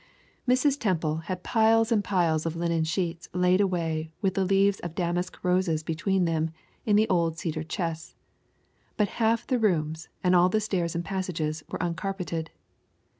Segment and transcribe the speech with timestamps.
[0.49, 0.79] Mrs.
[0.79, 5.37] Temple had piles and piles of linen sheets laid away with the leaves of damask
[5.43, 6.49] roses between them
[6.87, 8.15] in the old cedar chests,
[8.97, 12.49] but half the rooms and all the stairs and passages were uncarpeted.